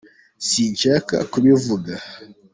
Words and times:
sinshaka 0.47 1.15
kubivuga 1.31 1.93